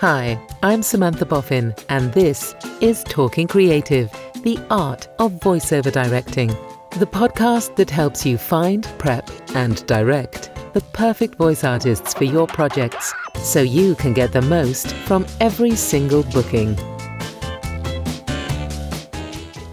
[0.00, 4.08] Hi, I'm Samantha Boffin, and this is Talking Creative,
[4.44, 6.50] the art of voiceover directing.
[7.00, 12.46] The podcast that helps you find, prep, and direct the perfect voice artists for your
[12.46, 16.76] projects so you can get the most from every single booking.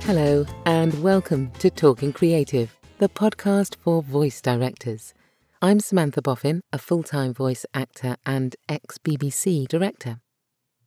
[0.05, 5.13] Hello, and welcome to Talking Creative, the podcast for voice directors.
[5.61, 10.19] I'm Samantha Boffin, a full time voice actor and ex BBC director.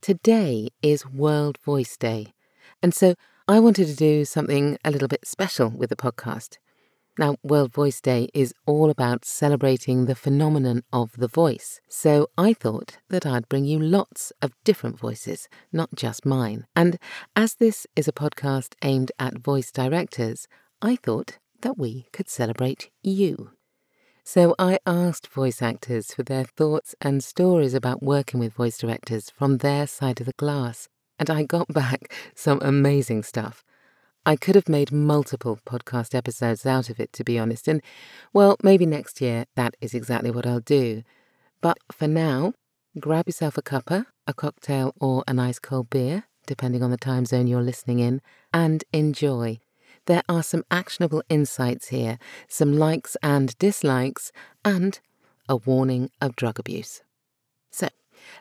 [0.03, 2.35] Today is World Voice Day,
[2.83, 3.15] and so
[3.49, 6.59] I wanted to do something a little bit special with the podcast.
[7.19, 12.53] Now, World Voice Day is all about celebrating the phenomenon of the voice, so I
[12.53, 16.67] thought that I'd bring you lots of different voices, not just mine.
[16.77, 16.99] And
[17.35, 20.47] as this is a podcast aimed at voice directors,
[20.83, 23.53] I thought that we could celebrate you.
[24.31, 29.31] So I asked voice actors for their thoughts and stories about working with voice directors
[29.31, 30.87] from their side of the glass,
[31.19, 33.65] and I got back some amazing stuff.
[34.27, 37.81] I could have made multiple podcast episodes out of it, to be honest, and
[38.35, 41.05] well, maybe next year that is exactly what I'll do.
[41.63, 42.53] But for now,
[43.01, 47.25] grab yourself a cuppa, a cocktail, or an ice cold beer, depending on the time
[47.25, 48.21] zone you're listening in,
[48.53, 49.59] and enjoy
[50.09, 54.33] there are some actionable insights here, some likes and dislikes,
[54.65, 54.99] and
[55.49, 57.03] a warning of drug abuse.
[57.71, 57.89] So,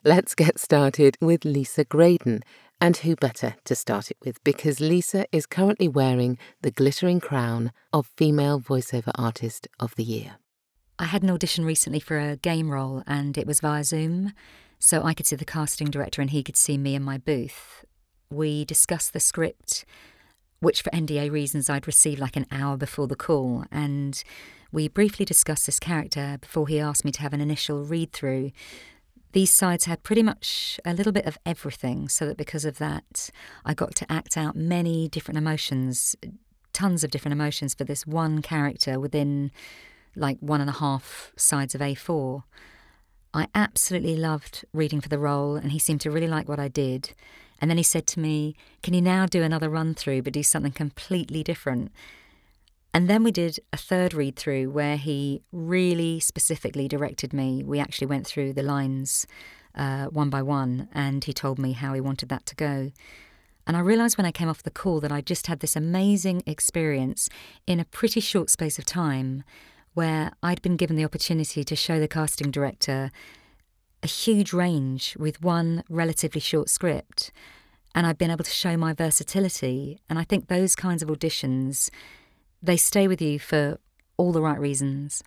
[0.03, 2.41] let's get started with Lisa Graydon.
[2.79, 7.71] And who better to start it with because Lisa is currently wearing the glittering crown
[7.91, 10.35] of Female Voiceover Artist of the Year.
[10.99, 14.31] I had an audition recently for a game role and it was via Zoom,
[14.77, 17.83] so I could see the casting director and he could see me in my booth.
[18.29, 19.83] We discussed the script
[20.59, 23.65] which for NDA reasons I'd received like an hour before the call.
[23.71, 24.23] And
[24.71, 28.51] we briefly discussed this character before he asked me to have an initial read through.
[29.33, 33.29] These sides had pretty much a little bit of everything, so that because of that,
[33.65, 36.15] I got to act out many different emotions,
[36.73, 39.51] tons of different emotions for this one character within
[40.15, 42.43] like one and a half sides of A4.
[43.33, 46.69] I absolutely loved reading for the role, and he seemed to really like what I
[46.69, 47.13] did.
[47.59, 50.43] And then he said to me, Can you now do another run through, but do
[50.43, 51.91] something completely different?
[52.93, 57.63] And then we did a third read through where he really specifically directed me.
[57.63, 59.27] We actually went through the lines
[59.75, 62.91] uh, one by one, and he told me how he wanted that to go.
[63.67, 66.41] And I realised when I came off the call that I just had this amazing
[66.47, 67.29] experience
[67.67, 69.43] in a pretty short space of time
[69.93, 73.11] where I'd been given the opportunity to show the casting director
[74.03, 77.31] a huge range with one relatively short script.
[77.95, 79.99] And I've been able to show my versatility.
[80.09, 81.89] And I think those kinds of auditions,
[82.61, 83.79] they stay with you for
[84.17, 85.23] all the right reasons.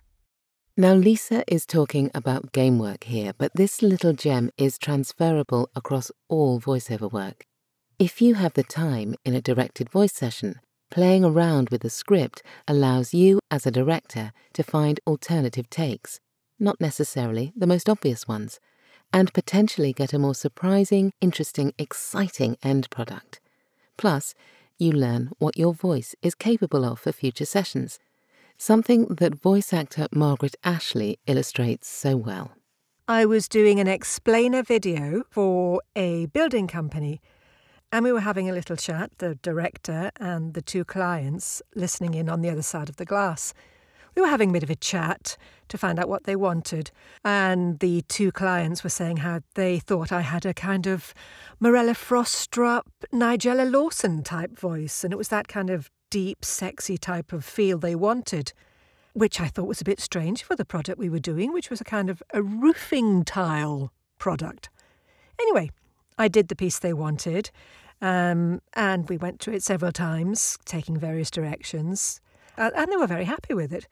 [0.77, 6.11] Now, Lisa is talking about game work here, but this little gem is transferable across
[6.29, 7.45] all voiceover work.
[7.99, 12.41] If you have the time in a directed voice session, playing around with the script
[12.67, 16.19] allows you as a director to find alternative takes
[16.61, 18.59] not necessarily the most obvious ones,
[19.11, 23.41] and potentially get a more surprising, interesting, exciting end product.
[23.97, 24.33] Plus,
[24.77, 27.99] you learn what your voice is capable of for future sessions,
[28.57, 32.51] something that voice actor Margaret Ashley illustrates so well.
[33.07, 37.21] I was doing an explainer video for a building company,
[37.91, 42.29] and we were having a little chat, the director and the two clients listening in
[42.29, 43.53] on the other side of the glass
[44.15, 45.37] we were having a bit of a chat
[45.69, 46.91] to find out what they wanted.
[47.23, 51.13] And the two clients were saying how they thought I had a kind of
[51.59, 52.83] Mariella Frostrup,
[53.13, 55.03] Nigella Lawson type voice.
[55.03, 58.51] And it was that kind of deep, sexy type of feel they wanted,
[59.13, 61.79] which I thought was a bit strange for the product we were doing, which was
[61.79, 64.69] a kind of a roofing tile product.
[65.39, 65.71] Anyway,
[66.17, 67.49] I did the piece they wanted.
[68.01, 72.19] Um, and we went through it several times, taking various directions
[72.57, 73.87] and they were very happy with it.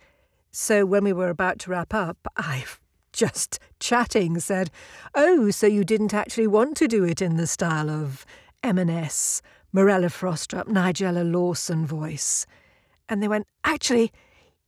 [0.52, 2.66] So when we were about to wrap up, I
[3.14, 4.72] just chatting said,
[5.14, 8.26] "Oh, so you didn't actually want to do it in the style of
[8.64, 9.42] M&S,
[9.72, 12.46] Mariella Frostrup, Nigella Lawson voice?"
[13.08, 14.12] And they went, "Actually,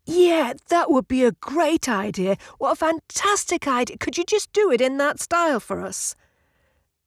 [0.05, 2.37] yeah, that would be a great idea.
[2.57, 3.97] What a fantastic idea.
[3.97, 6.15] Could you just do it in that style for us?"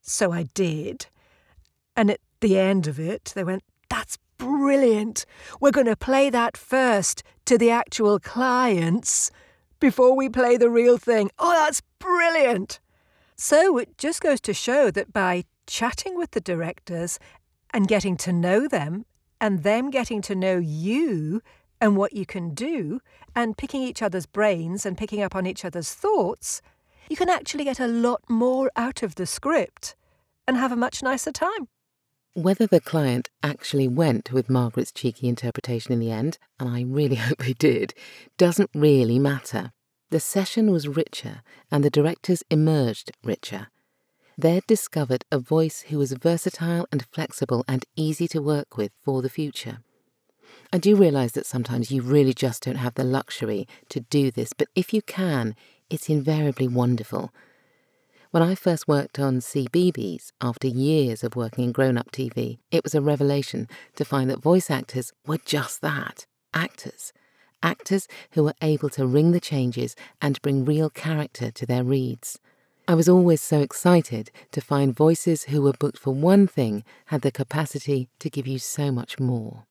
[0.03, 1.07] So I did.
[1.97, 5.27] And at the end of it, they went, "That's brilliant.
[5.61, 9.31] We're going to play that first to the actual clients
[9.81, 11.31] before we play the real thing.
[11.39, 12.81] Oh, that's brilliant.
[13.37, 17.19] So it just goes to show that by chatting with the directors
[17.73, 19.05] and getting to know them,
[19.41, 21.43] and them getting to know you
[21.81, 23.01] and what you can do,
[23.35, 26.63] and picking each other's brains and picking up on each other's thoughts,
[27.11, 29.97] you can actually get a lot more out of the script
[30.47, 31.69] and have a much nicer time.
[32.35, 37.15] Whether the client actually went with Margaret's cheeky interpretation in the end, and I really
[37.27, 37.95] hope they did,
[38.37, 39.71] doesn't really matter.
[40.11, 43.69] The session was richer and the directors emerged richer.
[44.37, 49.23] They'd discovered a voice who was versatile and flexible and easy to work with for
[49.23, 49.79] the future.
[50.73, 54.53] I do realise that sometimes you really just don't have the luxury to do this,
[54.53, 55.55] but if you can,
[55.89, 57.33] it's invariably wonderful.
[58.35, 62.83] When I first worked on CBeebies, after years of working in grown up TV, it
[62.83, 67.13] was a revelation to find that voice actors were just that actors.
[67.63, 72.41] Actors who were able to ring the changes and bring real character to their reads.
[72.89, 77.23] I was always so excited to find voices who were booked for one thing had
[77.23, 79.63] the capacity to give you so much more.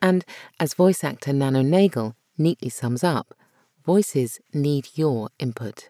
[0.00, 0.24] And
[0.60, 3.34] as voice actor Nano Nagel neatly sums up,
[3.84, 5.88] voices need your input.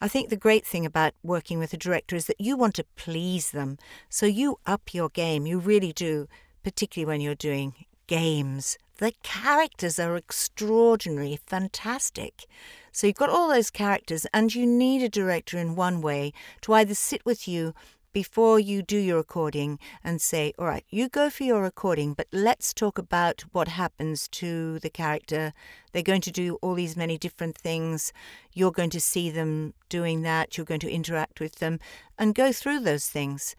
[0.00, 2.84] I think the great thing about working with a director is that you want to
[2.94, 3.78] please them.
[4.08, 5.44] So you up your game.
[5.44, 6.28] You really do,
[6.62, 7.74] particularly when you're doing
[8.06, 8.78] games.
[8.98, 12.46] The characters are extraordinary, fantastic.
[12.92, 16.74] So you've got all those characters, and you need a director in one way to
[16.74, 17.74] either sit with you
[18.12, 22.26] before you do your recording and say, all right, you go for your recording, but
[22.32, 25.52] let's talk about what happens to the character.
[25.92, 28.12] They're going to do all these many different things.
[28.52, 30.56] You're going to see them doing that.
[30.56, 31.78] You're going to interact with them
[32.18, 33.54] and go through those things.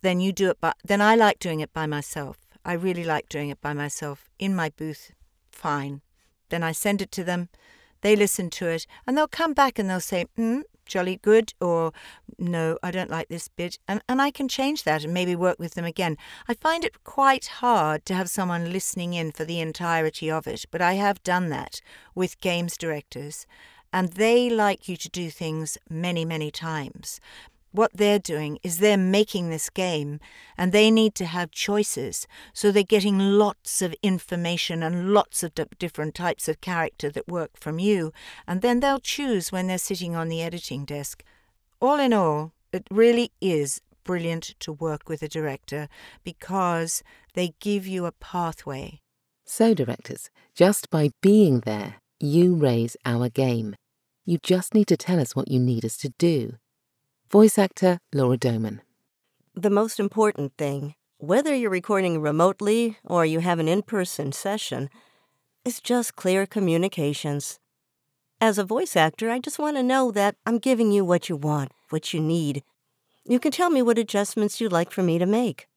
[0.00, 2.38] Then you do it, but then I like doing it by myself.
[2.64, 5.12] I really like doing it by myself in my booth.
[5.50, 6.00] Fine.
[6.48, 7.48] Then I send it to them.
[8.02, 11.92] They listen to it and they'll come back and they'll say, mm, jolly good or
[12.38, 13.78] no, I don't like this bit.
[13.88, 16.16] And, and I can change that and maybe work with them again.
[16.48, 20.64] I find it quite hard to have someone listening in for the entirety of it,
[20.70, 21.80] but I have done that
[22.14, 23.46] with games directors.
[23.92, 27.20] And they like you to do things many, many times
[27.72, 30.20] what they're doing is they're making this game
[30.56, 32.26] and they need to have choices.
[32.52, 37.28] So they're getting lots of information and lots of d- different types of character that
[37.28, 38.12] work from you.
[38.46, 41.24] And then they'll choose when they're sitting on the editing desk.
[41.80, 45.88] All in all, it really is brilliant to work with a director
[46.24, 47.02] because
[47.34, 49.00] they give you a pathway.
[49.44, 53.74] So, directors, just by being there, you raise our game.
[54.24, 56.54] You just need to tell us what you need us to do.
[57.32, 58.82] Voice actor Laura Doman.
[59.54, 64.90] The most important thing, whether you're recording remotely or you have an in person session,
[65.64, 67.58] is just clear communications.
[68.38, 71.36] As a voice actor, I just want to know that I'm giving you what you
[71.36, 72.64] want, what you need.
[73.24, 75.68] You can tell me what adjustments you'd like for me to make.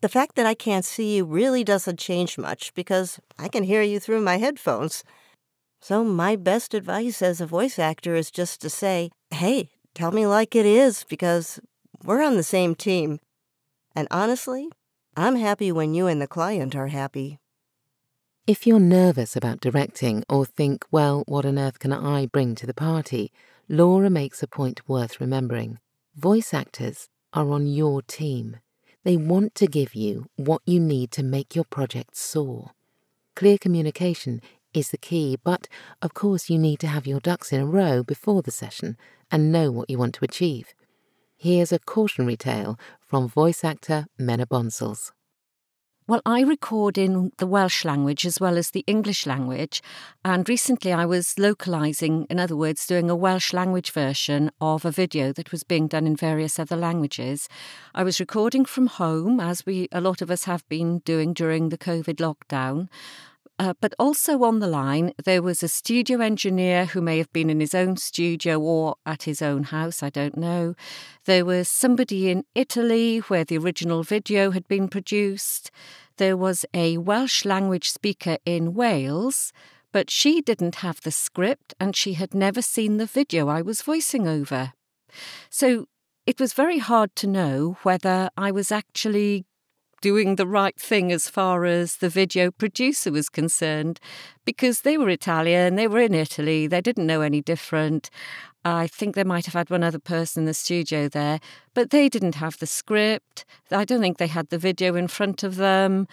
[0.00, 3.82] The fact that I can't see you really doesn't change much because I can hear
[3.82, 5.04] you through my headphones.
[5.80, 10.28] So, my best advice as a voice actor is just to say, hey, Tell me
[10.28, 11.58] like it is because
[12.04, 13.18] we're on the same team.
[13.96, 14.68] And honestly,
[15.16, 17.40] I'm happy when you and the client are happy.
[18.46, 22.64] If you're nervous about directing or think, well, what on earth can I bring to
[22.64, 23.32] the party?
[23.68, 25.80] Laura makes a point worth remembering.
[26.14, 28.58] Voice actors are on your team.
[29.02, 32.70] They want to give you what you need to make your project soar.
[33.34, 34.42] Clear communication
[34.72, 35.66] is the key, but
[36.00, 38.96] of course you need to have your ducks in a row before the session
[39.30, 40.74] and know what you want to achieve.
[41.36, 45.12] Here's a cautionary tale from voice actor Menna Bonsels.
[46.08, 49.82] Well, I record in the Welsh language as well as the English language,
[50.24, 54.90] and recently I was localizing, in other words, doing a Welsh language version of a
[54.90, 57.46] video that was being done in various other languages.
[57.94, 61.68] I was recording from home, as we a lot of us have been doing during
[61.68, 62.88] the COVID lockdown.
[63.60, 67.50] Uh, but also on the line, there was a studio engineer who may have been
[67.50, 70.74] in his own studio or at his own house, I don't know.
[71.24, 75.72] There was somebody in Italy where the original video had been produced.
[76.18, 79.52] There was a Welsh language speaker in Wales,
[79.92, 83.82] but she didn't have the script and she had never seen the video I was
[83.82, 84.72] voicing over.
[85.50, 85.86] So
[86.26, 89.46] it was very hard to know whether I was actually
[90.00, 94.00] doing the right thing as far as the video producer was concerned
[94.44, 98.10] because they were Italian, they were in Italy, they didn't know any different.
[98.64, 101.40] I think they might have had one other person in the studio there,
[101.74, 103.44] but they didn't have the script.
[103.70, 106.06] I don't think they had the video in front of them.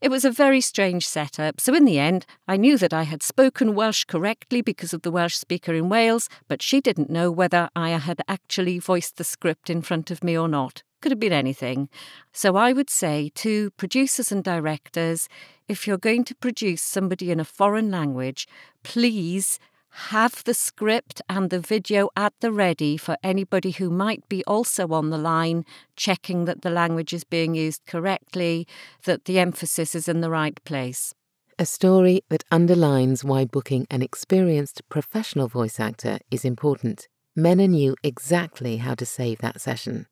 [0.00, 1.60] It was a very strange setup.
[1.60, 5.10] So, in the end, I knew that I had spoken Welsh correctly because of the
[5.10, 9.68] Welsh speaker in Wales, but she didn't know whether I had actually voiced the script
[9.68, 10.84] in front of me or not.
[11.00, 11.88] Could have been anything.
[12.32, 15.28] So I would say to producers and directors
[15.68, 18.48] if you're going to produce somebody in a foreign language,
[18.82, 24.44] please have the script and the video at the ready for anybody who might be
[24.44, 25.64] also on the line,
[25.96, 28.66] checking that the language is being used correctly,
[29.04, 31.14] that the emphasis is in the right place.
[31.58, 37.08] A story that underlines why booking an experienced professional voice actor is important.
[37.36, 40.06] Menna knew exactly how to save that session.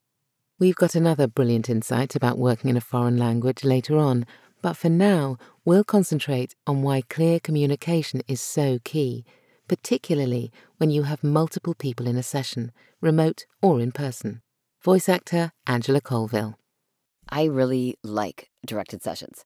[0.59, 4.25] We've got another brilliant insight about working in a foreign language later on,
[4.61, 9.23] but for now, we'll concentrate on why clear communication is so key
[9.67, 12.71] particularly when you have multiple people in a session,
[13.01, 14.41] remote or in person.
[14.83, 16.57] Voice actor Angela Colville.
[17.29, 19.43] I really like directed sessions.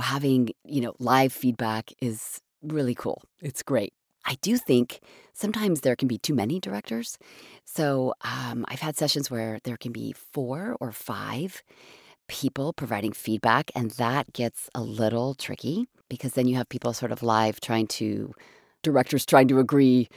[0.00, 3.22] Having, you know, live feedback is really cool.
[3.40, 3.94] It's great.
[4.24, 5.00] I do think
[5.32, 7.18] sometimes there can be too many directors.
[7.64, 11.62] So um, I've had sessions where there can be four or five
[12.28, 17.12] people providing feedback, and that gets a little tricky because then you have people sort
[17.12, 18.32] of live trying to
[18.82, 20.08] directors trying to agree.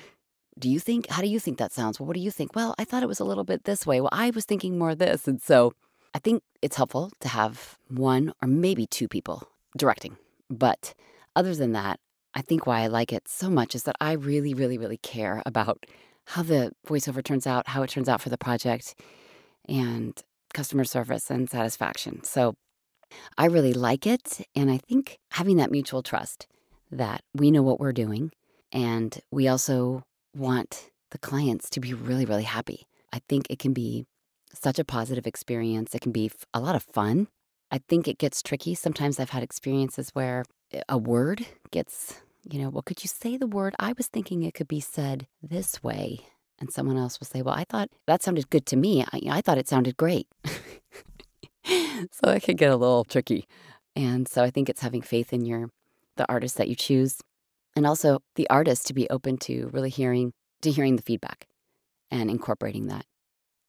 [0.58, 2.00] Do you think, how do you think that sounds?
[2.00, 2.56] Well, what do you think?
[2.56, 4.00] Well, I thought it was a little bit this way.
[4.00, 5.28] Well, I was thinking more this.
[5.28, 5.74] And so
[6.14, 10.18] I think it's helpful to have one or maybe two people directing.
[10.50, 10.94] But
[11.36, 12.00] other than that,
[12.36, 15.42] I think why I like it so much is that I really, really, really care
[15.46, 15.86] about
[16.26, 18.96] how the voiceover turns out, how it turns out for the project,
[19.68, 20.22] and
[20.54, 22.24] customer service and satisfaction.
[22.24, 22.56] So
[23.38, 24.46] I really like it.
[24.56, 26.48] And I think having that mutual trust
[26.92, 28.32] that we know what we're doing
[28.72, 30.04] and we also
[30.36, 32.86] want the clients to be really, really happy.
[33.14, 34.06] I think it can be
[34.54, 35.96] such a positive experience.
[35.96, 37.28] It can be a lot of fun.
[37.72, 38.76] I think it gets tricky.
[38.76, 43.38] Sometimes I've had experiences where eh, a word gets, you know, well, could you say
[43.38, 43.76] the word?
[43.80, 46.20] I was thinking it could be said this way.
[46.58, 49.04] And someone else will say, well, I thought that sounded good to me.
[49.12, 50.28] I, I thought it sounded great.
[51.66, 53.46] so it can get a little tricky.
[53.96, 55.70] And so I think it's having faith in your
[56.18, 57.20] the artist that you choose
[57.76, 61.48] and also the artist to be open to really hearing to hearing the feedback
[62.10, 63.06] and incorporating that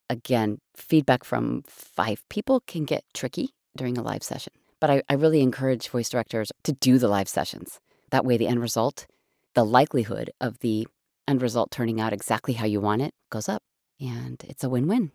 [0.09, 5.15] again feedback from five people can get tricky during a live session but I, I
[5.15, 7.81] really encourage voice directors to do the live sessions
[8.11, 9.07] that way the end result
[9.55, 10.87] the likelihood of the
[11.27, 13.63] end result turning out exactly how you want it goes up
[14.01, 15.11] and it's a win-win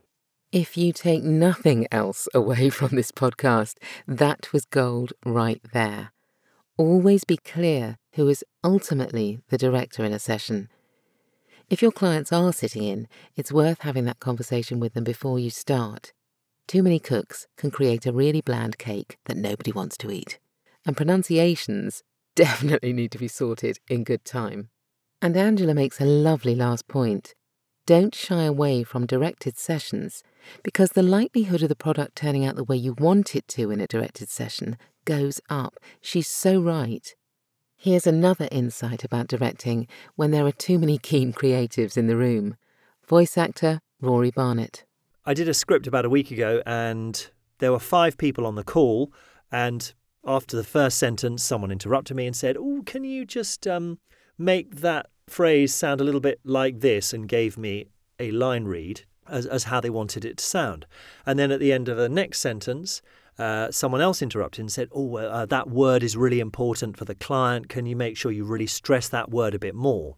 [0.51, 6.11] if you take nothing else away from this podcast, that was gold right there.
[6.77, 10.67] Always be clear who is ultimately the director in a session.
[11.69, 13.07] If your clients are sitting in,
[13.37, 16.11] it's worth having that conversation with them before you start.
[16.67, 20.37] Too many cooks can create a really bland cake that nobody wants to eat.
[20.85, 22.03] And pronunciations
[22.35, 24.69] definitely need to be sorted in good time.
[25.21, 27.35] And Angela makes a lovely last point.
[27.85, 30.23] Don't shy away from directed sessions
[30.63, 33.79] because the likelihood of the product turning out the way you want it to in
[33.79, 35.77] a directed session goes up.
[35.99, 37.13] She's so right.
[37.75, 42.55] Here's another insight about directing when there are too many keen creatives in the room.
[43.07, 44.83] Voice actor Rory Barnett.
[45.25, 48.63] I did a script about a week ago, and there were five people on the
[48.63, 49.11] call.
[49.51, 49.93] And
[50.25, 53.99] after the first sentence, someone interrupted me and said, Oh, can you just um,
[54.37, 57.13] make that phrase sound a little bit like this?
[57.13, 57.87] And gave me
[58.19, 60.85] a line read as, as how they wanted it to sound.
[61.25, 63.01] And then at the end of the next sentence,
[63.39, 67.15] uh, someone else interrupted and said, Oh, uh, that word is really important for the
[67.15, 67.69] client.
[67.69, 70.17] Can you make sure you really stress that word a bit more?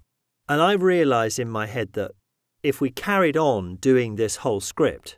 [0.50, 2.12] And I realized in my head that
[2.62, 5.18] if we carried on doing this whole script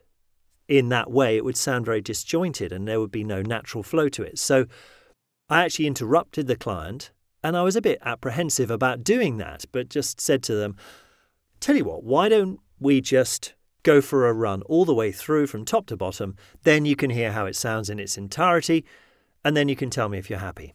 [0.67, 4.09] in that way, it would sound very disjointed and there would be no natural flow
[4.09, 4.39] to it.
[4.39, 4.65] So
[5.49, 7.11] I actually interrupted the client
[7.43, 10.75] and I was a bit apprehensive about doing that, but just said to them,
[11.59, 13.53] Tell you what, why don't we just
[13.85, 16.35] go for a run all the way through from top to bottom.
[16.63, 18.83] Then you can hear how it sounds in its entirety,
[19.43, 20.73] and then you can tell me if you're happy.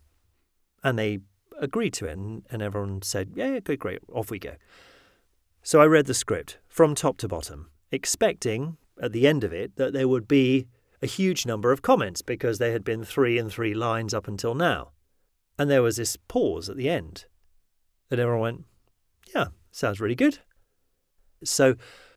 [0.83, 1.19] And they
[1.61, 4.55] agreed to it, and, everyone said, Yeah, yeah, good, great, off we go.
[5.63, 9.77] So I read the script from top to bottom, expecting at the end of it
[9.77, 10.67] that there would be
[11.03, 14.55] a huge number of comments because there had been three and three lines up until
[14.55, 14.91] now.
[15.59, 17.25] And there was this pause at the end.
[18.11, 18.65] And everyone went,
[19.35, 20.39] Yeah, sounds really good.
[21.43, 21.77] So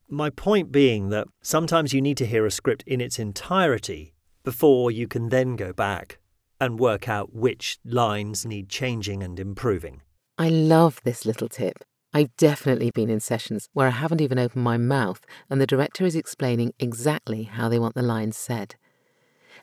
[0.09, 4.13] my point being that sometimes you need to hear a script in its entirety
[4.43, 6.19] before you can then go back
[6.59, 10.01] and work out which lines need changing and improving.
[10.37, 11.83] I love this little tip.
[12.13, 16.05] I've definitely been in sessions where I haven't even opened my mouth and the director
[16.05, 18.75] is explaining exactly how they want the lines said.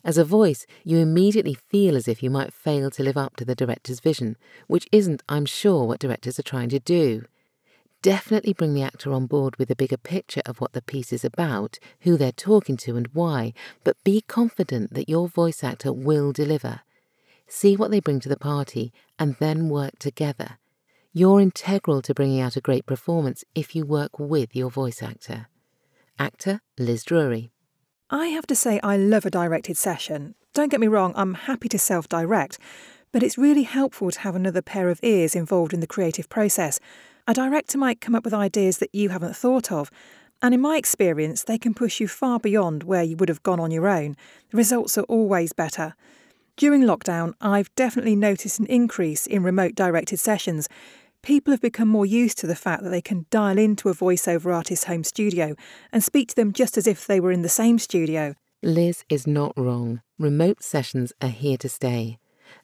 [0.03, 3.45] As a voice, you immediately feel as if you might fail to live up to
[3.45, 7.25] the director's vision, which isn't, I'm sure, what directors are trying to do
[8.03, 11.25] definitely bring the actor on board with a bigger picture of what the piece is
[11.25, 13.53] about, who they're talking to, and why,
[13.85, 16.81] but be confident that your voice actor will deliver.
[17.47, 20.59] See what they bring to the party and then work together.
[21.13, 25.49] You're integral to bringing out a great performance if you work with your voice actor.
[26.21, 27.51] Actor Liz Drury.
[28.11, 30.37] I have to say, I love a directed session.
[30.55, 32.61] Don't get me wrong, I'm happy to self direct,
[33.11, 36.79] but it's really helpful to have another pair of ears involved in the creative process.
[37.27, 39.91] A director might come up with ideas that you haven't thought of,
[40.41, 43.59] and in my experience, they can push you far beyond where you would have gone
[43.59, 44.15] on your own.
[44.53, 45.97] The results are always better.
[46.61, 50.69] During lockdown, I've definitely noticed an increase in remote directed sessions.
[51.23, 54.55] People have become more used to the fact that they can dial into a voiceover
[54.55, 55.55] artist's home studio
[55.93, 58.35] and speak to them just as if they were in the same studio.
[58.63, 60.01] Liz is not wrong.
[60.19, 62.19] Remote sessions are here to stay.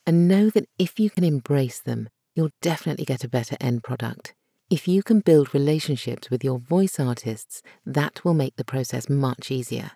[0.06, 4.34] And know that if you can embrace them, you'll definitely get a better end product.
[4.68, 9.50] If you can build relationships with your voice artists, that will make the process much
[9.50, 9.92] easier.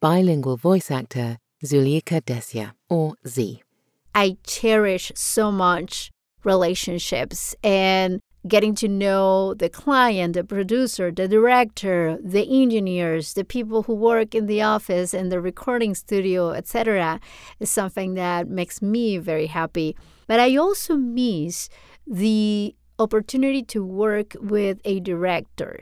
[0.00, 3.62] Bilingual voice actor Zuleika Desia, or Z.
[4.14, 6.10] I cherish so much
[6.48, 13.82] relationships and getting to know the client, the producer, the director, the engineers, the people
[13.84, 17.20] who work in the office and the recording studio, etc.,
[17.60, 19.94] is something that makes me very happy.
[20.26, 21.68] But I also miss
[22.06, 25.72] the opportunity to work with a director.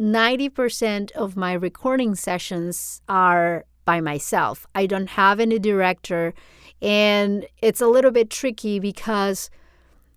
[0.00, 4.66] 90% of my recording sessions are by myself.
[4.74, 6.34] I don't have any director.
[6.80, 9.50] And it's a little bit tricky because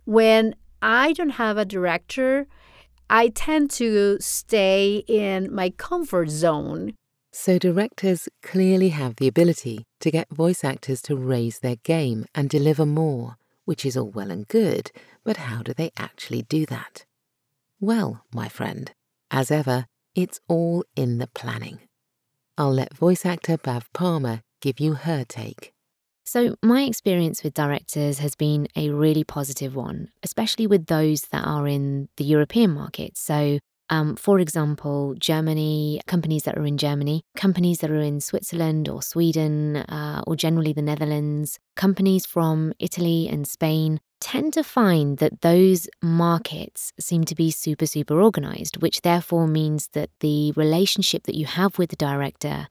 [0.07, 2.47] when I don't have a director,
[3.09, 6.93] I tend to stay in my comfort zone.
[7.31, 12.49] So, directors clearly have the ability to get voice actors to raise their game and
[12.49, 13.37] deliver more
[13.67, 14.89] which is all well and good,
[15.25, 17.05] but how do they actually do that?
[17.81, 18.93] Well, my friend,
[19.29, 21.79] as ever, it's all in the planning.
[22.57, 25.73] I'll let voice actor Bav Palmer give you her take.
[26.27, 31.47] So, my experience with directors has been a really positive one, especially with those that
[31.47, 33.17] are in the European market.
[33.17, 38.89] So, um, for example, Germany, companies that are in Germany, companies that are in Switzerland
[38.89, 45.19] or Sweden, uh, or generally the Netherlands, companies from Italy and Spain tend to find
[45.19, 51.23] that those markets seem to be super, super organized, which therefore means that the relationship
[51.23, 52.67] that you have with the director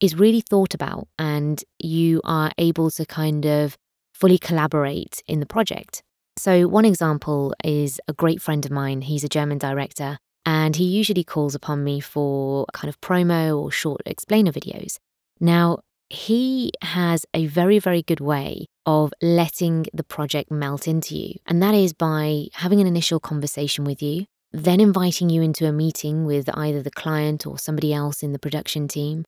[0.00, 3.76] is really thought about and you are able to kind of
[4.14, 6.02] fully collaborate in the project.
[6.36, 9.02] So, one example is a great friend of mine.
[9.02, 13.70] He's a German director and he usually calls upon me for kind of promo or
[13.70, 14.96] short explainer videos.
[15.38, 21.34] Now, he has a very, very good way of letting the project melt into you,
[21.46, 25.72] and that is by having an initial conversation with you, then inviting you into a
[25.72, 29.24] meeting with either the client or somebody else in the production team,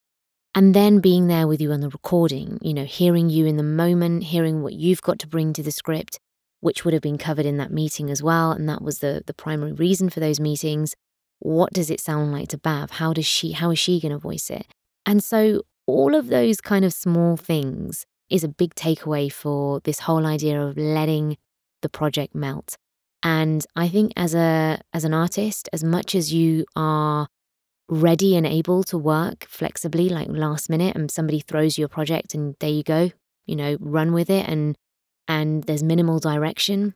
[0.55, 3.63] and then being there with you on the recording, you know, hearing you in the
[3.63, 6.19] moment, hearing what you've got to bring to the script,
[6.61, 8.53] which would have been covered in that meeting as well.
[8.53, 10.95] And that was the, the primary reason for those meetings
[11.43, 12.91] what does it sound like to Bav?
[12.91, 14.67] How does she how is she going to voice it?
[15.05, 20.01] And so all of those kind of small things is a big takeaway for this
[20.01, 21.37] whole idea of letting
[21.83, 22.77] the project melt.
[23.25, 27.27] And I think as a as an artist, as much as you are
[27.89, 32.35] ready and able to work flexibly, like last minute, and somebody throws you a project
[32.35, 33.11] and there you go,
[33.47, 34.77] you know, run with it and
[35.29, 36.95] and there's minimal direction.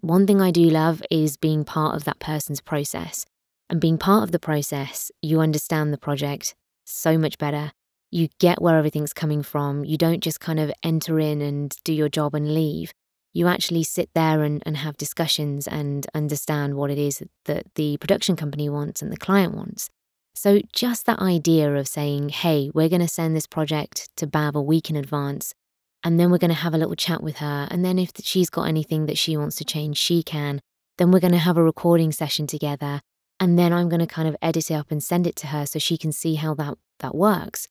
[0.00, 3.24] One thing I do love is being part of that person's process
[3.70, 7.72] and being part of the process, you understand the project so much better.
[8.10, 9.84] You get where everything's coming from.
[9.84, 12.92] You don't just kind of enter in and do your job and leave.
[13.32, 17.96] You actually sit there and, and have discussions and understand what it is that the
[17.98, 19.88] production company wants and the client wants.
[20.34, 24.54] So, just that idea of saying, hey, we're going to send this project to Bav
[24.54, 25.54] a week in advance,
[26.02, 27.68] and then we're going to have a little chat with her.
[27.70, 30.60] And then, if she's got anything that she wants to change, she can.
[30.98, 33.00] Then we're going to have a recording session together
[33.40, 35.64] and then I'm going to kind of edit it up and send it to her
[35.64, 37.66] so she can see how that that works.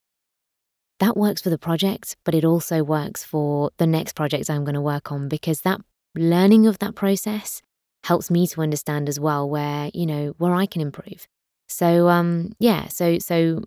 [1.00, 4.74] That works for the project, but it also works for the next project I'm going
[4.74, 5.80] to work on because that
[6.14, 7.62] learning of that process
[8.04, 11.26] helps me to understand as well where, you know, where I can improve.
[11.68, 13.62] So um yeah, so so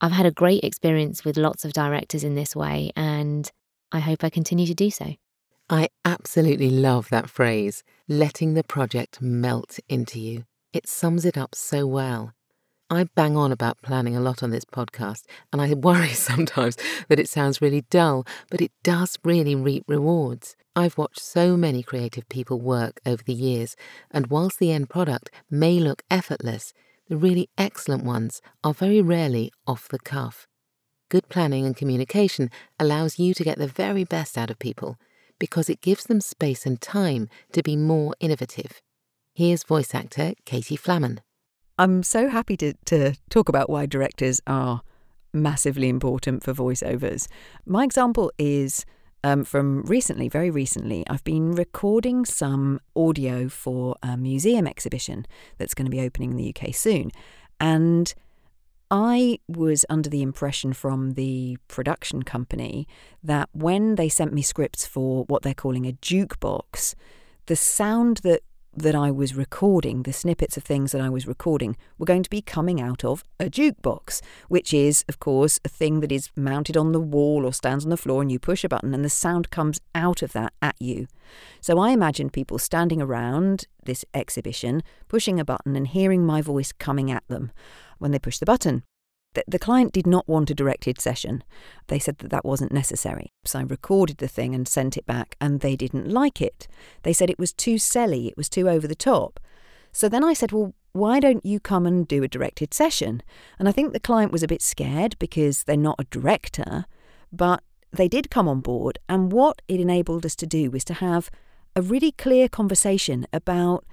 [0.00, 3.50] I've had a great experience with lots of directors in this way and
[3.92, 5.14] I hope I continue to do so.
[5.68, 10.44] I absolutely love that phrase, letting the project melt into you.
[10.72, 12.32] It sums it up so well.
[12.92, 16.76] I bang on about planning a lot on this podcast, and I worry sometimes
[17.08, 20.56] that it sounds really dull, but it does really reap rewards.
[20.76, 23.76] I've watched so many creative people work over the years,
[24.10, 26.74] and whilst the end product may look effortless,
[27.08, 30.46] the really excellent ones are very rarely off the cuff.
[31.08, 34.98] Good planning and communication allows you to get the very best out of people
[35.38, 38.82] because it gives them space and time to be more innovative.
[39.32, 41.20] Here's voice actor Katie Flammen.
[41.82, 44.82] I'm so happy to, to talk about why directors are
[45.32, 47.26] massively important for voiceovers.
[47.66, 48.86] My example is
[49.24, 55.26] um, from recently, very recently, I've been recording some audio for a museum exhibition
[55.58, 57.10] that's going to be opening in the UK soon.
[57.58, 58.14] And
[58.88, 62.86] I was under the impression from the production company
[63.24, 66.94] that when they sent me scripts for what they're calling a jukebox,
[67.46, 68.42] the sound that
[68.74, 72.30] that I was recording, the snippets of things that I was recording, were going to
[72.30, 76.76] be coming out of a jukebox, which is, of course, a thing that is mounted
[76.76, 79.10] on the wall or stands on the floor, and you push a button and the
[79.10, 81.06] sound comes out of that at you.
[81.60, 86.72] So I imagined people standing around this exhibition, pushing a button and hearing my voice
[86.72, 87.52] coming at them
[87.98, 88.84] when they push the button.
[89.34, 91.42] The client did not want a directed session.
[91.86, 93.32] They said that that wasn't necessary.
[93.44, 96.68] So I recorded the thing and sent it back, and they didn't like it.
[97.02, 99.40] They said it was too selly, it was too over the top.
[99.90, 103.22] So then I said, Well, why don't you come and do a directed session?
[103.58, 106.84] And I think the client was a bit scared because they're not a director,
[107.32, 108.98] but they did come on board.
[109.08, 111.30] And what it enabled us to do was to have
[111.74, 113.84] a really clear conversation about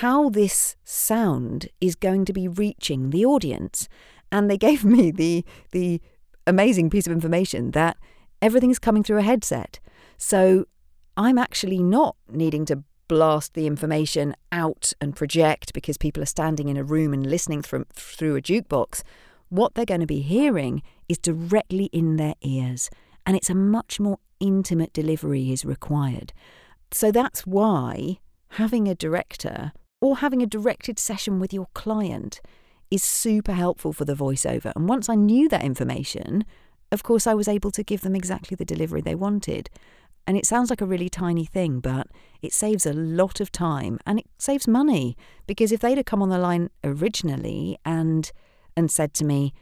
[0.00, 3.88] how this sound is going to be reaching the audience
[4.30, 6.00] and they gave me the the
[6.46, 7.96] amazing piece of information that
[8.40, 9.80] everything's coming through a headset.
[10.16, 10.66] So
[11.16, 16.68] I'm actually not needing to blast the information out and project because people are standing
[16.68, 19.02] in a room and listening from, through a jukebox.
[19.48, 22.90] What they're going to be hearing is directly in their ears,
[23.24, 26.32] and it's a much more intimate delivery is required.
[26.90, 28.18] So that's why
[28.50, 32.40] having a director or having a directed session with your client
[32.90, 34.72] is super helpful for the voiceover.
[34.76, 36.44] And once I knew that information,
[36.92, 39.70] of course, I was able to give them exactly the delivery they wanted.
[40.26, 42.08] And it sounds like a really tiny thing, but
[42.42, 46.22] it saves a lot of time and it saves money because if they'd have come
[46.22, 48.32] on the line originally and
[48.76, 49.54] and said to me,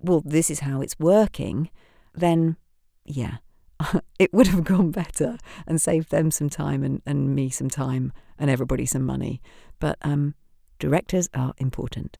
[0.00, 1.70] "Well, this is how it's working,"
[2.14, 2.56] then
[3.04, 3.36] yeah,
[4.18, 8.12] it would have gone better and saved them some time and, and me some time
[8.38, 9.40] and everybody some money.
[9.78, 10.34] But um,
[10.78, 12.16] directors are important.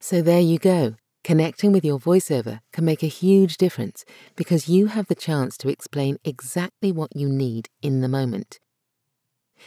[0.00, 0.94] So there you go.
[1.22, 5.68] Connecting with your voiceover can make a huge difference because you have the chance to
[5.68, 8.58] explain exactly what you need in the moment.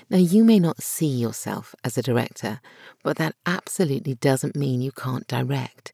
[0.09, 2.59] Now, you may not see yourself as a director,
[3.03, 5.93] but that absolutely doesn't mean you can't direct.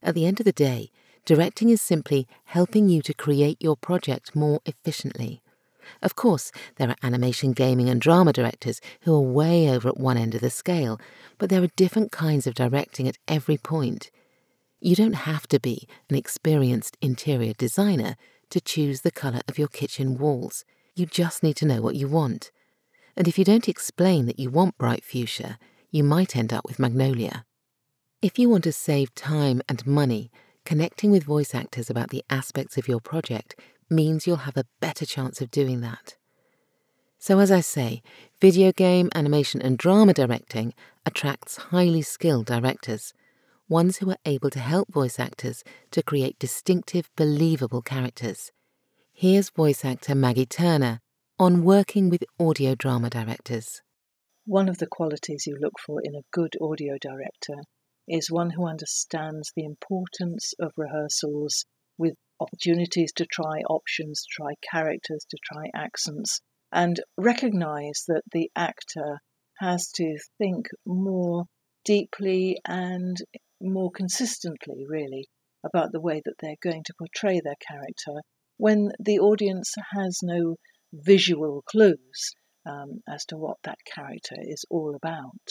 [0.00, 0.92] At the end of the day,
[1.24, 5.42] directing is simply helping you to create your project more efficiently.
[6.02, 10.16] Of course, there are animation, gaming, and drama directors who are way over at one
[10.16, 11.00] end of the scale,
[11.38, 14.10] but there are different kinds of directing at every point.
[14.80, 18.16] You don't have to be an experienced interior designer
[18.50, 20.64] to choose the colour of your kitchen walls.
[20.94, 22.50] You just need to know what you want.
[23.16, 25.58] And if you don't explain that you want bright fuchsia,
[25.90, 27.44] you might end up with magnolia.
[28.22, 30.30] If you want to save time and money,
[30.64, 33.58] connecting with voice actors about the aspects of your project
[33.90, 36.16] means you'll have a better chance of doing that.
[37.18, 38.02] So, as I say,
[38.40, 40.72] video game, animation, and drama directing
[41.04, 43.12] attracts highly skilled directors,
[43.68, 48.52] ones who are able to help voice actors to create distinctive, believable characters.
[49.12, 51.00] Here's voice actor Maggie Turner
[51.38, 53.82] on working with audio drama directors.
[54.46, 57.56] One of the qualities you look for in a good audio director
[58.08, 61.66] is one who understands the importance of rehearsals
[61.98, 66.40] with opportunities to try options, to try characters, to try accents,
[66.72, 69.20] and recognize that the actor
[69.58, 71.44] has to think more
[71.84, 73.16] deeply and
[73.60, 75.26] more consistently, really,
[75.64, 78.22] about the way that they're going to portray their character
[78.56, 80.56] when the audience has no
[80.92, 82.34] visual clues
[82.66, 85.46] um, as to what that character is all about.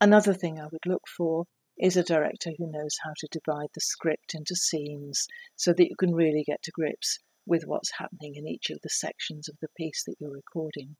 [0.00, 1.44] Another thing I would look for
[1.82, 5.96] is a director who knows how to divide the script into scenes so that you
[5.98, 9.68] can really get to grips with what's happening in each of the sections of the
[9.76, 10.94] piece that you're recording.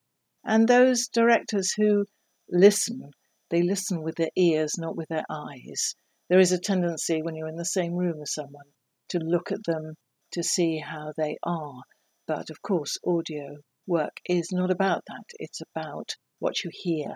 [0.45, 2.07] And those directors who
[2.51, 3.13] listen,
[3.49, 5.95] they listen with their ears, not with their eyes.
[6.29, 8.67] There is a tendency when you're in the same room as someone
[9.11, 9.95] to look at them
[10.33, 11.83] to see how they are.
[12.27, 15.27] But of course, audio work is not about that.
[15.39, 17.15] It's about what you hear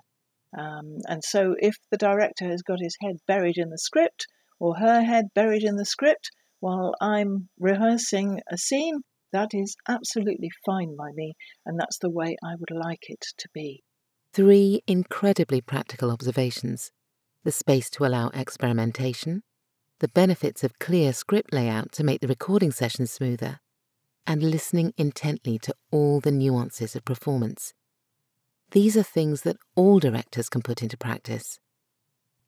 [0.56, 4.26] um, and so, if the director has got his head buried in the script
[4.58, 10.50] or her head buried in the script while I'm rehearsing a scene, that is absolutely
[10.64, 11.34] fine by me,
[11.66, 13.82] and that's the way I would like it to be.
[14.32, 16.90] Three incredibly practical observations
[17.44, 19.42] the space to allow experimentation,
[20.00, 23.60] the benefits of clear script layout to make the recording session smoother,
[24.26, 27.72] and listening intently to all the nuances of performance.
[28.72, 31.60] These are things that all directors can put into practice.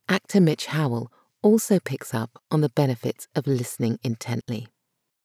[0.08, 4.66] Actor Mitch Howell also picks up on the benefits of listening intently.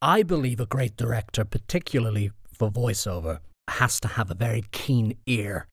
[0.01, 5.67] I believe a great director, particularly for voiceover, has to have a very keen ear.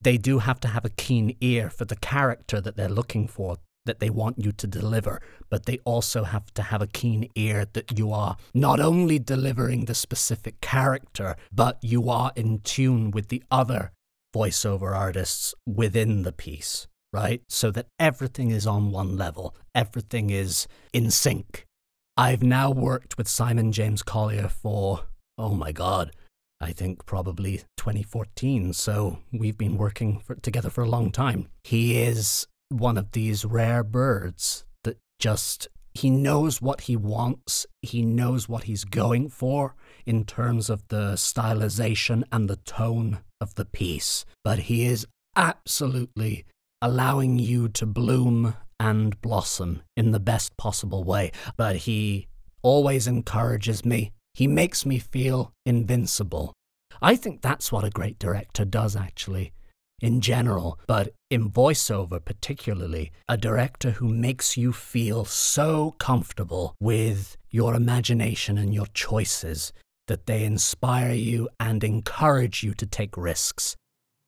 [0.00, 3.56] They do have to have a keen ear for the character that they're looking for,
[3.86, 7.66] that they want you to deliver, but they also have to have a keen ear
[7.72, 13.28] that you are not only delivering the specific character, but you are in tune with
[13.28, 13.90] the other
[14.34, 17.42] voiceover artists within the piece, right?
[17.48, 21.66] So that everything is on one level, everything is in sync.
[22.16, 25.02] I've now worked with Simon James Collier for,
[25.38, 26.12] oh my God,
[26.60, 28.74] I think probably 2014.
[28.74, 31.48] So we've been working for, together for a long time.
[31.64, 35.68] He is one of these rare birds that just
[36.00, 39.74] he knows what he wants, he knows what he's going for
[40.06, 46.46] in terms of the stylization and the tone of the piece, but he is absolutely
[46.80, 51.32] allowing you to bloom and blossom in the best possible way.
[51.58, 52.28] But he
[52.62, 54.12] always encourages me.
[54.32, 56.54] He makes me feel invincible.
[57.02, 59.52] I think that's what a great director does, actually
[60.00, 67.36] in general, but in voiceover particularly, a director who makes you feel so comfortable with
[67.50, 69.72] your imagination and your choices
[70.08, 73.76] that they inspire you and encourage you to take risks.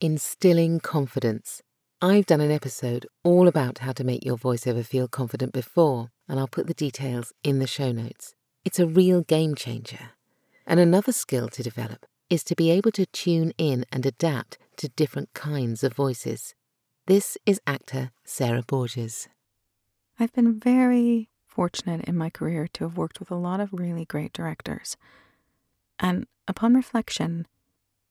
[0.01, 1.61] Instilling confidence.
[2.01, 6.39] I've done an episode all about how to make your voiceover feel confident before, and
[6.39, 8.35] I'll put the details in the show notes.
[8.65, 10.11] It's a real game changer.
[10.67, 14.89] And another skill to develop is to be able to tune in and adapt to
[14.89, 16.55] different kinds of voices.
[17.07, 19.29] This is actor Sarah Borges.
[20.21, 24.05] I've been very fortunate in my career to have worked with a lot of really
[24.05, 24.97] great directors.
[25.99, 27.49] And upon reflection,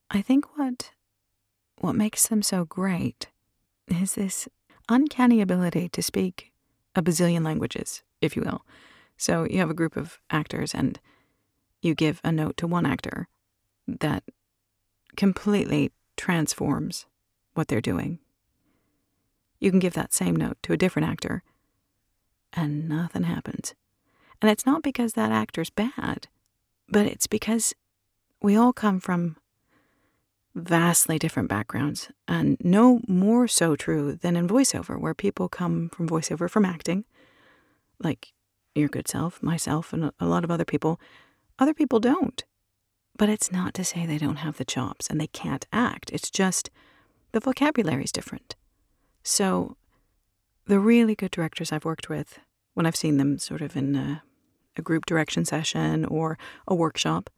[0.10, 0.91] I think what
[1.80, 3.30] what makes them so great
[3.88, 4.49] is this
[4.89, 6.51] uncanny ability to speak
[6.93, 8.65] a bazillion languages, if you will.
[9.15, 10.99] So you have a group of actors and
[11.82, 13.30] you give a note to one actor
[13.88, 14.25] that
[15.15, 17.06] completely transforms
[17.54, 18.19] what they're doing.
[19.62, 21.43] You can give that same note to a different actor,
[22.52, 23.74] and nothing happens.
[24.41, 26.28] And it's not because that actor's bad,
[26.89, 27.74] but it's because
[28.41, 29.38] we all come from
[30.56, 36.10] vastly different backgrounds, and no more so true than in voiceover, where people come from
[36.10, 37.06] voiceover from acting,
[38.00, 38.34] like
[38.74, 41.00] your good self, myself, and a lot of other people.
[41.60, 42.43] Other people don't.
[43.15, 46.10] But it's not to say they don't have the chops and they can't act.
[46.12, 46.71] It's just
[47.32, 48.56] the vocabulary is different.
[49.23, 49.77] So,
[50.65, 52.39] the really good directors I've worked with,
[52.73, 54.23] when I've seen them sort of in a,
[54.77, 57.29] a group direction session or a workshop,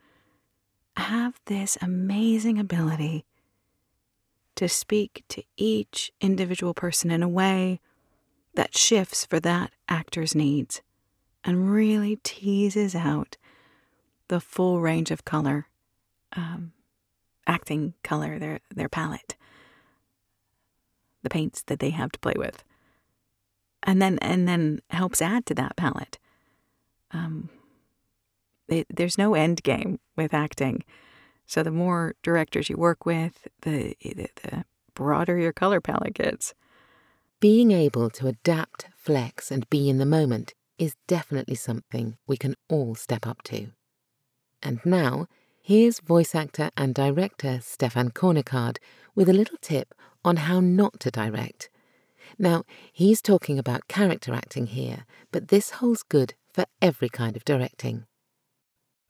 [0.97, 3.25] have this amazing ability
[4.55, 7.79] to speak to each individual person in a way
[8.53, 10.81] that shifts for that actor's needs
[11.43, 13.37] and really teases out
[14.27, 15.67] the full range of color
[16.35, 16.71] um,
[17.47, 19.35] acting color, their their palette,
[21.23, 22.63] the paints that they have to play with,
[23.81, 26.19] and then and then helps add to that palette.
[27.11, 27.49] Um,
[28.67, 30.83] it, there's no end game with acting,
[31.45, 36.53] so the more directors you work with, the, the the broader your color palette gets.
[37.39, 42.55] Being able to adapt, flex, and be in the moment is definitely something we can
[42.69, 43.67] all step up to.
[44.61, 45.27] And now
[45.65, 48.79] Here's voice actor and director Stefan Kornekard
[49.15, 51.69] with a little tip on how not to direct.
[52.37, 57.45] Now, he's talking about character acting here, but this holds good for every kind of
[57.45, 58.05] directing.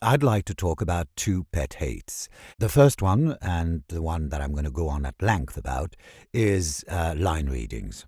[0.02, 2.28] I'd like to talk about two pet hates.
[2.60, 5.95] The first one, and the one that I'm going to go on at length about,
[6.34, 8.06] is uh, line readings.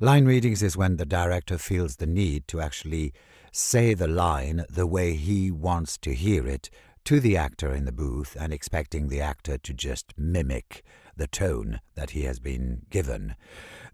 [0.00, 3.14] Line readings is when the director feels the need to actually
[3.52, 6.68] say the line the way he wants to hear it
[7.04, 10.82] to the actor in the booth and expecting the actor to just mimic
[11.16, 13.34] the tone that he has been given.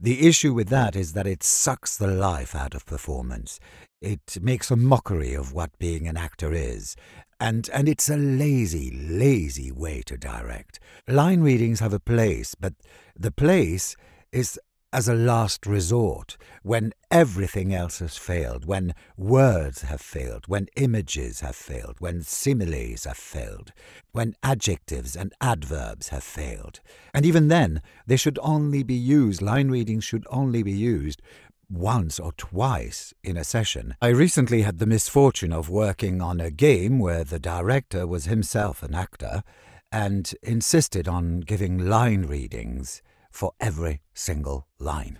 [0.00, 3.59] The issue with that is that it sucks the life out of performance.
[4.00, 6.96] It makes a mockery of what being an actor is.
[7.40, 10.79] And, and it's a lazy, lazy way to direct.
[11.09, 12.74] Line readings have a place, but
[13.14, 13.96] the place
[14.33, 14.59] is
[14.92, 21.40] as a last resort, when everything else has failed, when words have failed, when images
[21.40, 23.72] have failed, when similes have failed,
[24.12, 26.81] when adjectives and adverbs have failed.
[27.12, 31.20] And even then, they should only be used, line readings should only be used
[31.68, 33.96] once or twice in a session.
[34.01, 38.83] I recently had the misfortune of working on a game where the director was himself
[38.83, 39.42] an actor
[39.90, 43.03] and insisted on giving line readings
[43.37, 45.18] for every single line.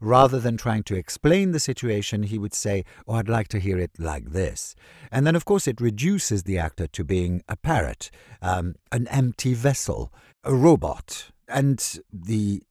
[0.00, 3.78] Rather than trying to explain the situation, he would say, Oh, I'd like to hear
[3.78, 4.74] it like this.
[5.12, 8.10] And then, of course, it reduces the actor to being a parrot,
[8.42, 10.12] um, an empty vessel,
[10.42, 11.30] a robot.
[11.46, 12.62] And the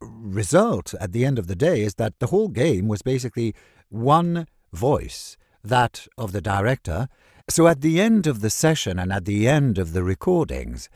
[0.00, 3.54] result at the end of the day is that the whole game was basically
[3.88, 7.08] one voice, that of the director.
[7.48, 10.88] So at the end of the session and at the end of the recordings,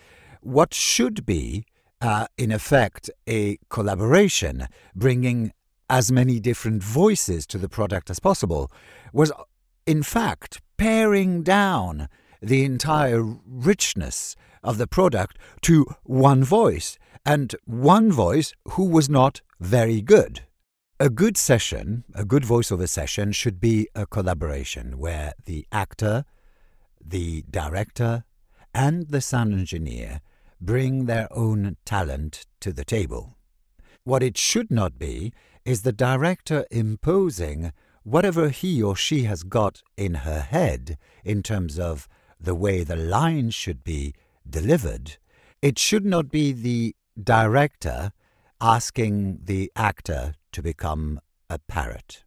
[0.42, 1.64] what should be
[2.00, 5.52] uh, in effect, a collaboration, bringing
[5.88, 8.70] as many different voices to the product as possible,
[9.12, 9.32] was
[9.86, 12.08] in fact paring down
[12.42, 19.40] the entire richness of the product to one voice, and one voice who was not
[19.60, 20.42] very good.
[21.00, 26.24] A good session, a good voiceover session, should be a collaboration where the actor,
[27.04, 28.24] the director,
[28.74, 30.20] and the sound engineer
[30.64, 33.36] bring their own talent to the table.
[34.04, 35.32] What it should not be
[35.64, 37.72] is the director imposing
[38.02, 42.08] whatever he or she has got in her head in terms of
[42.40, 44.14] the way the line should be
[44.48, 45.16] delivered.
[45.62, 48.12] It should not be the director
[48.60, 52.24] asking the actor to become a parrot.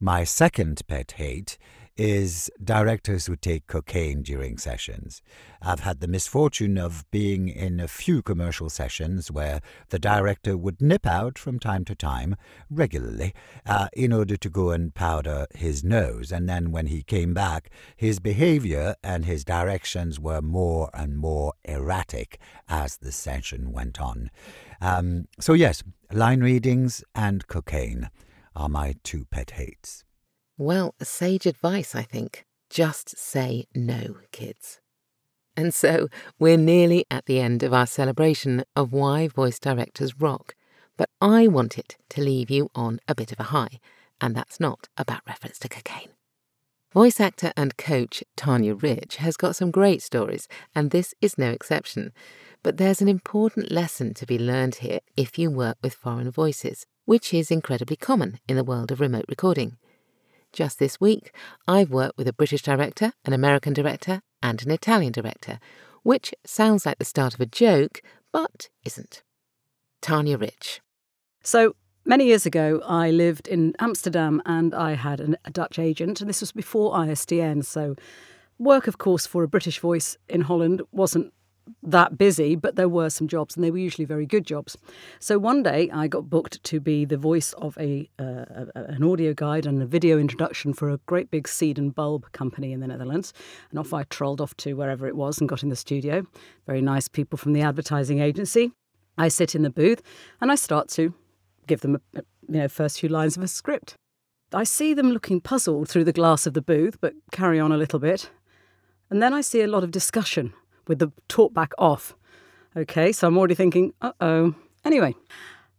[0.00, 1.58] My second pet hate
[1.98, 5.20] is directors who take cocaine during sessions.
[5.60, 10.80] I've had the misfortune of being in a few commercial sessions where the director would
[10.80, 12.36] nip out from time to time,
[12.70, 13.34] regularly,
[13.66, 16.30] uh, in order to go and powder his nose.
[16.30, 21.54] And then when he came back, his behavior and his directions were more and more
[21.64, 24.30] erratic as the session went on.
[24.80, 25.82] Um, so, yes,
[26.12, 28.08] line readings and cocaine
[28.54, 30.04] are my two pet hates.
[30.60, 32.44] Well, sage advice, I think.
[32.68, 34.80] Just say no, kids.
[35.56, 36.08] And so
[36.40, 40.56] we're nearly at the end of our celebration of why voice directors rock.
[40.96, 43.78] But I wanted to leave you on a bit of a high,
[44.20, 46.10] and that's not about reference to cocaine.
[46.92, 51.50] Voice actor and coach Tanya Rich has got some great stories, and this is no
[51.50, 52.12] exception.
[52.64, 56.84] But there's an important lesson to be learned here if you work with foreign voices,
[57.04, 59.76] which is incredibly common in the world of remote recording.
[60.58, 61.32] Just this week,
[61.68, 65.60] I've worked with a British director, an American director, and an Italian director,
[66.02, 69.22] which sounds like the start of a joke, but isn't.
[70.02, 70.80] Tanya Rich.
[71.44, 76.20] So, many years ago, I lived in Amsterdam and I had an, a Dutch agent,
[76.20, 77.64] and this was before ISDN.
[77.64, 77.94] So,
[78.58, 81.32] work, of course, for a British voice in Holland wasn't
[81.82, 84.76] that busy, but there were some jobs, and they were usually very good jobs.
[85.20, 89.34] So one day I got booked to be the voice of a, uh, an audio
[89.34, 92.86] guide and a video introduction for a great big seed and bulb company in the
[92.86, 93.32] Netherlands.
[93.70, 96.26] And off I trolled off to wherever it was and got in the studio.
[96.66, 98.72] Very nice people from the advertising agency.
[99.16, 100.02] I sit in the booth
[100.40, 101.12] and I start to
[101.66, 103.94] give them a, you know first few lines of a script.
[104.52, 107.76] I see them looking puzzled through the glass of the booth, but carry on a
[107.76, 108.30] little bit.
[109.10, 110.54] And then I see a lot of discussion
[110.88, 112.14] with the talkback off.
[112.76, 114.54] Okay, so I'm already thinking, uh oh.
[114.84, 115.14] Anyway,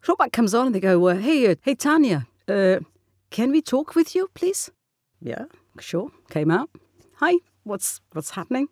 [0.03, 2.79] talkback comes on and they go, uh, hey, uh, hey, Tanya, uh,
[3.29, 4.71] can we talk with you, please?
[5.21, 5.45] Yeah,
[5.79, 6.11] sure.
[6.29, 6.69] Came out.
[7.15, 8.67] Hi, what's what's happening?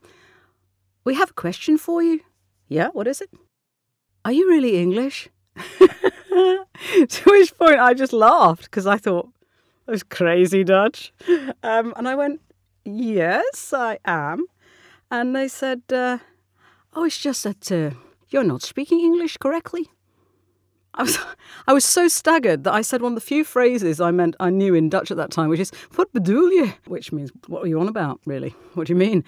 [1.03, 2.21] We have a question for you.
[2.67, 3.29] Yeah, what is it?
[4.25, 5.29] Are you really English?
[7.09, 9.29] to which point I just laughed because I thought,
[9.85, 11.13] that was crazy Dutch.
[11.63, 12.41] Um, and I went,
[12.83, 14.45] yes, I am.
[15.09, 16.17] And they said, uh,
[16.93, 17.91] Oh, it's just that uh,
[18.29, 19.89] you're not speaking English correctly.
[20.93, 21.19] I was,
[21.67, 24.49] I was so staggered that I said one of the few phrases I meant I
[24.49, 27.67] knew in Dutch at that time, which is "What bedoel je?" which means "What are
[27.67, 29.23] you on about?" Really, what do you mean?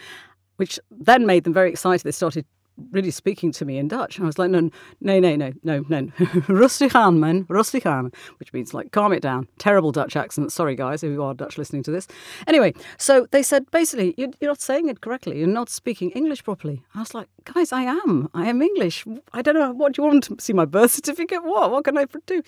[0.58, 2.04] Which then made them very excited.
[2.04, 2.46] They started
[2.92, 4.18] really speaking to me in Dutch.
[4.18, 4.70] And I was like, no,
[5.02, 6.02] no, no, no, no, no.
[6.48, 9.48] rustig aan, man, rustig aan, which means like, calm it down.
[9.58, 10.52] Terrible Dutch accent.
[10.52, 12.08] Sorry, guys, if you are Dutch listening to this.
[12.48, 15.40] Anyway, so they said, basically, you're, not saying it correctly.
[15.40, 16.84] You're not speaking English properly.
[16.96, 18.30] I was like, guys, I am.
[18.34, 19.06] I am English.
[19.34, 19.72] I don't know.
[19.72, 21.44] What do you want to see my birth certificate?
[21.44, 21.72] What?
[21.72, 22.42] What can I do?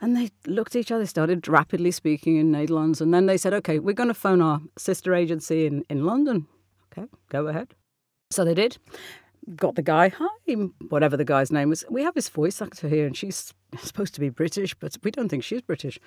[0.00, 3.00] And they looked at each other, started rapidly speaking in Netherlands.
[3.00, 6.46] And then they said, okay, we're going to phone our sister agency in, in London.
[6.90, 7.74] Okay, go ahead.
[8.30, 8.78] So they did
[9.56, 10.54] got the guy, hi,
[10.88, 11.84] whatever the guy's name was.
[11.90, 15.28] We have his voice actor here, and she's supposed to be British, but we don't
[15.28, 15.98] think she's British.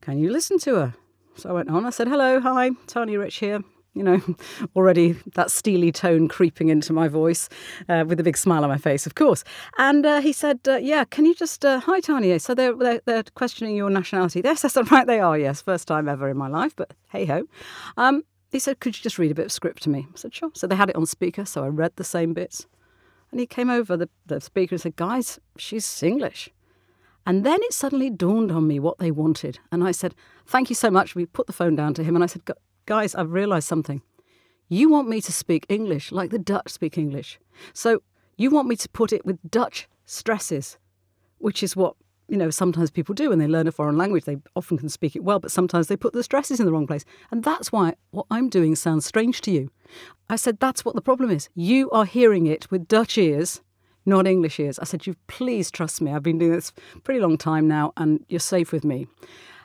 [0.00, 0.94] Can you listen to her?
[1.36, 1.86] So I went on.
[1.86, 3.62] I said, hello, hi, Tanya Rich here.
[3.94, 4.20] You know,
[4.76, 7.48] already that steely tone creeping into my voice
[7.88, 9.44] uh, with a big smile on my face, of course.
[9.76, 12.38] And uh, he said, uh, Yeah, can you just, uh, hi, Tanya.
[12.38, 14.42] So they're, they're, they're, questioning your nationality.
[14.44, 15.62] Yes, that's right, they are, yes.
[15.62, 17.44] First time ever in my life, but hey ho.
[17.96, 20.06] Um, he said, Could you just read a bit of script to me?
[20.12, 20.50] I said, Sure.
[20.54, 22.66] So they had it on speaker, so I read the same bits.
[23.30, 26.50] And he came over, the, the speaker, and said, Guys, she's English.
[27.26, 29.58] And then it suddenly dawned on me what they wanted.
[29.70, 30.14] And I said,
[30.46, 31.14] Thank you so much.
[31.14, 32.42] We put the phone down to him and I said,
[32.86, 34.00] Guys, I've realised something.
[34.68, 37.38] You want me to speak English like the Dutch speak English.
[37.72, 38.02] So
[38.36, 40.78] you want me to put it with Dutch stresses,
[41.38, 41.96] which is what
[42.28, 44.24] you know, sometimes people do when they learn a foreign language.
[44.24, 46.86] They often can speak it well, but sometimes they put the stresses in the wrong
[46.86, 47.04] place.
[47.30, 49.70] And that's why what I'm doing sounds strange to you.
[50.28, 51.48] I said, that's what the problem is.
[51.54, 53.62] You are hearing it with Dutch ears,
[54.04, 54.78] not English ears.
[54.78, 56.12] I said, you please trust me.
[56.12, 56.72] I've been doing this
[57.02, 59.06] pretty long time now, and you're safe with me.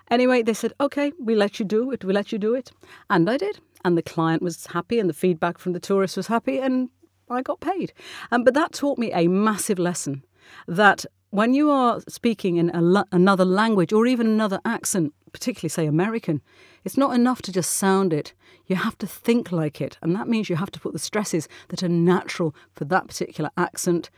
[0.10, 2.06] Anyway, they said, okay, we let you do it.
[2.06, 2.72] We let you do it.
[3.10, 3.60] And I did.
[3.84, 6.90] And the client was happy, and the feedback from the tourist was happy, and
[7.30, 7.92] I got paid.
[8.32, 10.24] Um, but that taught me a massive lesson
[10.68, 12.70] that when you are speaking in
[13.12, 16.44] another language or even another accent, particularly, say, American,
[16.84, 18.36] it's not enough to just sound it.
[18.68, 19.98] You have to think like it.
[20.04, 23.50] And that means you have to put the stresses that are natural for that particular
[23.58, 24.12] accent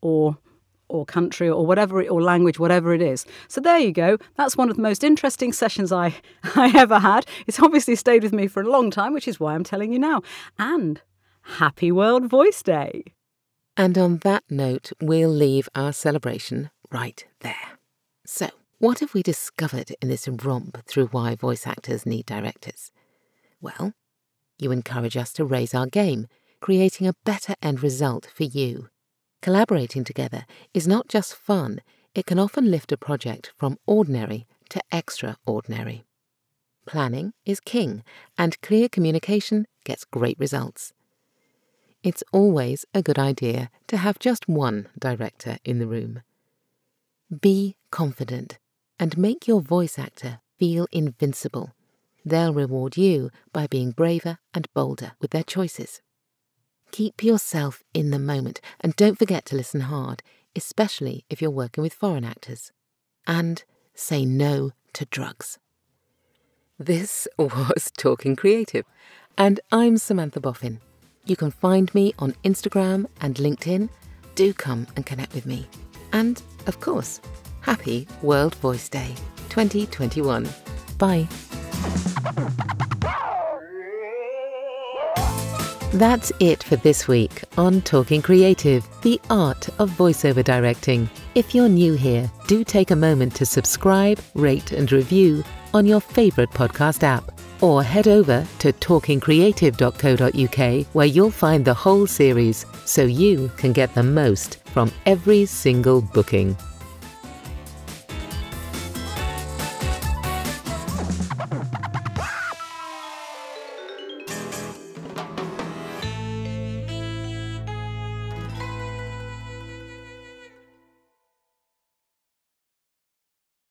[0.00, 0.38] or
[0.86, 3.26] or country or whatever or language whatever it is.
[3.48, 4.18] So there you go.
[4.36, 6.14] That's one of the most interesting sessions i
[6.54, 7.26] i ever had.
[7.48, 9.98] It's obviously stayed with me for a long time which is why i'm telling you
[9.98, 10.22] now.
[10.56, 11.00] And
[11.42, 13.02] happy world voice day
[13.80, 17.78] and on that note, we'll leave our celebration right there.
[18.26, 22.92] So, what have we discovered in this romp through why voice actors need directors?
[23.58, 23.94] Well,
[24.58, 26.26] you encourage us to raise our game,
[26.60, 28.90] creating a better end result for you.
[29.40, 31.80] Collaborating together is not just fun,
[32.14, 36.04] it can often lift a project from ordinary to extraordinary.
[36.84, 38.04] Planning is king,
[38.36, 40.92] and clear communication gets great results
[42.02, 46.22] it's always a good idea to have just one director in the room.
[47.40, 48.58] Be confident
[48.98, 51.74] and make your voice actor feel invincible.
[52.24, 56.00] They'll reward you by being braver and bolder with their choices.
[56.90, 60.22] Keep yourself in the moment and don't forget to listen hard,
[60.56, 62.72] especially if you're working with foreign actors.
[63.26, 63.62] And
[63.94, 65.58] say no to drugs.
[66.78, 68.86] This was Talking Creative,
[69.36, 70.80] and I'm Samantha Boffin.
[71.30, 73.88] You can find me on Instagram and LinkedIn.
[74.34, 75.64] Do come and connect with me.
[76.12, 77.20] And, of course,
[77.60, 79.14] happy World Voice Day
[79.48, 80.48] 2021.
[80.98, 81.28] Bye.
[85.92, 91.08] That's it for this week on Talking Creative, the art of voiceover directing.
[91.36, 96.00] If you're new here, do take a moment to subscribe, rate, and review on your
[96.00, 103.04] favourite podcast app or head over to talkingcreative.co.uk where you'll find the whole series so
[103.04, 106.56] you can get the most from every single booking.